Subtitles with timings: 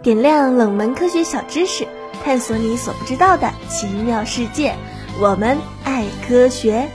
[0.00, 1.84] 点亮冷门科学小知识，
[2.22, 4.76] 探索你所不知道的奇妙世界。
[5.20, 6.88] 我们爱科学。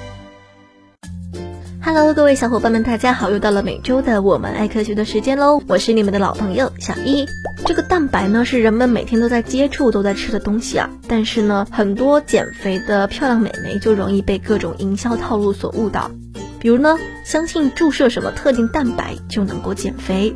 [1.84, 3.30] Hello，各位小伙伴们，大家好！
[3.30, 5.62] 又到了每周的我们爱科学的时间喽。
[5.68, 7.26] 我是你们的老朋友小一。
[7.66, 10.90] 这个蛋白呢，是人们每天都在接触、都在吃的东西啊。
[11.06, 16.10] 但是呢，很多减肥的漂亮美眉就容易被各种营销套路所误导。
[16.58, 20.34] 比如呢，相信注射什么特定蛋白就能够减肥。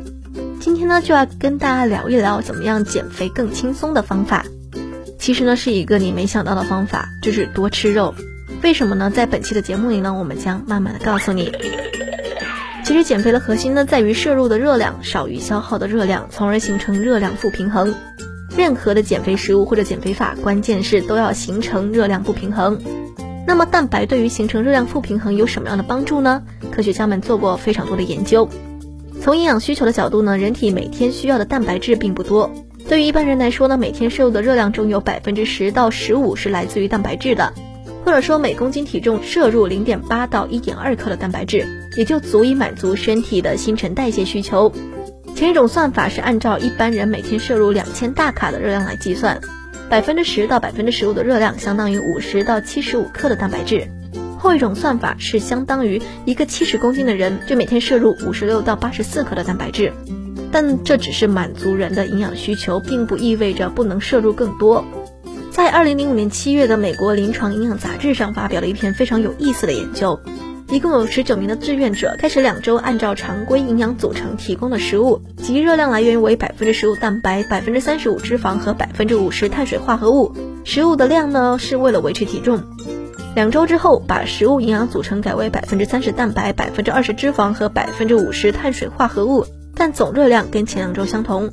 [0.60, 4.44] 今天呢，就要跟大家聊一聊怎么样减肥更轻松的方法。
[5.18, 8.14] 其实呢，是一个你没想到的方法，就是多吃肉。
[8.62, 9.10] 为什么呢？
[9.10, 11.52] 在本期的节目里呢，我们将慢慢的告诉你。
[12.84, 17.94] 其实减肥的核心呢，在于摄入的热量少于消耗的热量，从而形成热量负平衡。
[18.56, 22.80] 任何的减肥食物或者减肥法，关键是都要形成热量不平衡。
[23.46, 26.42] 那么蛋白对于形成热量负平衡有什么样的帮助呢？
[26.72, 28.48] 科学家们做过非常多的研究。
[29.28, 32.50] 从营养需求的角度呢，人体每天需要的蛋白质并不多。
[32.88, 37.52] 对于一般人来说呢，每天摄入的热量中有百分之十到十五是来自于蛋白质的，
[38.06, 41.66] 或者说每公斤体重摄入零点八到一点二克的蛋白质，
[41.98, 44.72] 也就足以满足身体的新陈代谢需求。
[45.34, 49.38] 前一种算法是按照一般人每天摄入两千大卡的热量来计算，
[49.90, 53.88] 百分之十到百分之十五的热量相当于五十到七十五克的蛋白质。
[54.38, 59.92] 后一种算法是相当于一个七十公斤的人就每天摄入五十六到八十四克的蛋白质，
[60.52, 64.84] 但这只是满足人的营养需求，并不意味着不能摄入更多。
[65.50, 70.20] 在二零零五年七月的美国临床营养杂志上发表了一篇非常有意思的研究，
[70.68, 80.32] 一共有十九名的志愿者，开始两周按照常规营养组成提供的食物，即热量来源为百分之十五蛋白、百分之三十五脂肪和百分之五十碳水化合物，
[80.64, 82.62] 食物的量呢是为了维持体重。
[83.38, 91.48] 两周之后，把食物营养组成改为百分之三十蛋白、百分之二十脂肪和百分之五十碳水化合物，但总热量跟前两周相同。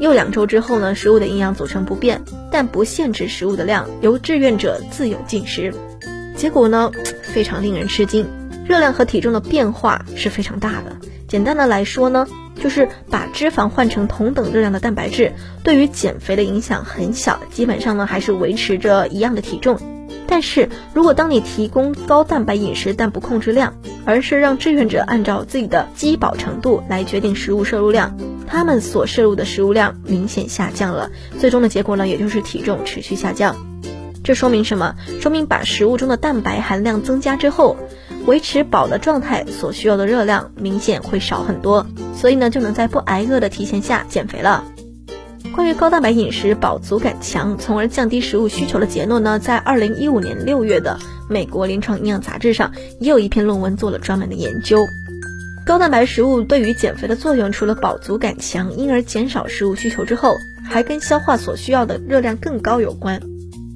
[0.00, 2.20] 又两周之后呢，食物的营养组成不变，
[2.50, 5.72] 但不限制食物的量，由志愿者自由进食。
[6.36, 6.90] 结果呢，
[7.22, 8.26] 非常令人吃惊，
[8.66, 10.96] 热量和体重的变化是非常大的。
[11.28, 12.26] 简单的来说呢，
[12.60, 19.78] 就是把脂肪换成同等热量的蛋白质，对于减肥的影响很小，基本上呢还是维持着一样的体重。
[20.26, 23.74] 但是如果当你提供高蛋白饮食，但不控制量，
[24.04, 31.10] 而是让志愿者按照自己的饥饱程度来决定食物摄入量，他们所摄入的食物量明显下降了。
[31.38, 33.54] 最终的结果呢，也就是体重持续下降。
[34.24, 34.94] 这说明什么？
[35.20, 37.76] 说明把食物中的蛋白含量增加之后，
[38.24, 44.64] 维持饱的状态所需要的热量明显会少很多，所以呢，就能在不挨饿的提前下减肥了。
[45.54, 50.98] 关于高蛋白饮食饱足感强，从而降低食物需求的结论呢，在二零一五年六月的
[51.28, 54.78] 美国临床营养杂志上也有一篇论文做了专门的研究。
[55.66, 63.20] 高蛋白食物对于减肥的作用，除了饱足感强，因而减少食物需求之后，还跟消化所需要的热量更高有关。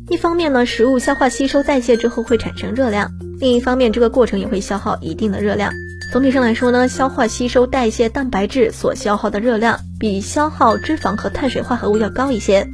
[0.08, 5.72] 一方面呢，食物消化吸收代谢之后会产生热量；另一方面，这个过程也会消耗一定的热量。
[6.16, 12.66] 总体上来说呢，消化吸收代谢蛋白质所消耗的热量比消耗脂肪和碳水化合物要高一些。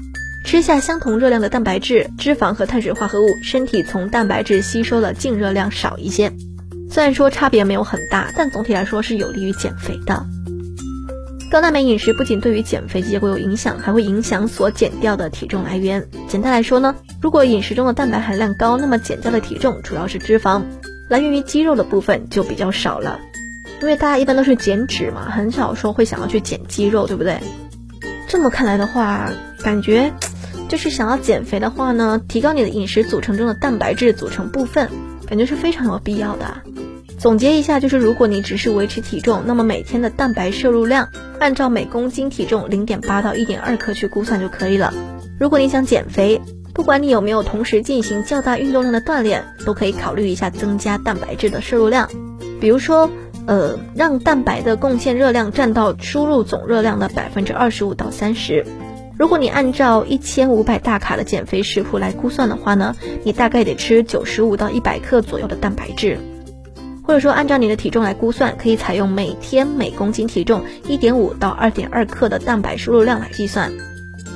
[0.45, 6.33] 吃下相同热量的蛋白质、脂肪和碳水化合物，身体从蛋白质吸收的净热量少一些。
[6.89, 10.25] 虽然说差别没有很大，但总体来说是有利于减肥的。
[11.51, 16.07] 高蛋白饮食不仅对于减肥结果有影响，还会影响所减掉的体重来源。
[16.29, 20.63] 简单来说呢，如果饮食中的蛋白含量高，那么减掉的体重主要是脂肪。
[21.09, 23.19] 来源于肌肉的部分就比较少了，
[23.83, 27.41] 因为大家一般都是减脂嘛，很少说会想要去减肌肉，对不对？
[28.29, 29.29] 这么看来的话，
[29.61, 30.13] 感觉
[30.69, 34.89] 就是想要减肥的话呢，提高你的饮食组成中的蛋白质组成部分，
[35.27, 36.63] 感觉是非常有必要的。
[37.19, 41.09] 总结一下，就是如果你只是维持体重，那么每天的蛋白摄入量
[41.41, 44.95] 按照每公斤体重零点八到一点二克去估算就可以了。
[45.41, 46.41] 如果你想减肥，
[46.73, 52.09] 不管你有没有同时进行较大运动量的锻炼，都可以考虑一下增加蛋白质的摄入量。
[52.61, 53.11] 比如说，
[53.47, 58.65] 呃，让蛋白的贡献热量占到输入总热量的百分之二十五到三十。
[59.19, 66.19] 如果你按照一千五百大卡的减肥食谱来估算的话呢，你大概得吃九十五到一百克左右的蛋白质。
[67.05, 73.73] 或者说，按照你的体重来估算，可以采用每天每公斤体重一点五到二点二克的蛋白输入量来计算。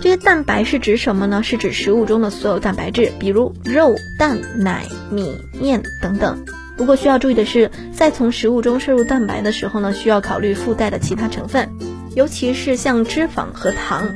[0.00, 1.44] 这些蛋白是指什么呢？
[1.44, 6.44] 是指食物中的所有蛋白质，比如肉、蛋、奶、米、面等等。
[6.76, 11.70] 不过需要注意的是，在从食物中摄入蛋白的时候呢，需要考虑附带的其他成分，
[12.14, 14.14] 尤其是像脂肪和糖。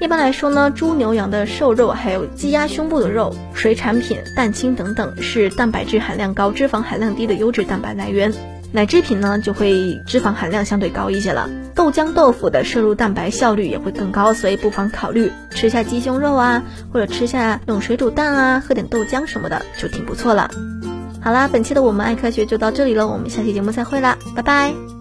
[0.00, 8.32] 一般来说呢，猪牛羊的瘦肉，还有鸡鸭胸部的肉、水产品、蛋清等等，是蛋白质含量高、脂肪含量低的优质蛋白来源。
[8.72, 11.48] 奶制品呢，就会脂肪含量相对高一些了。
[11.74, 16.62] 豆浆豆腐的摄入蛋白效率也会更高，所以不妨考虑吃下鸡胸肉啊，
[16.92, 20.50] 或者吃下那种水煮蛋啊，喝点豆浆什么的就挺不错了。
[21.24, 24.93] 好啦，本期的我们爱科学就到这里了，我们下期节目再会啦，拜拜。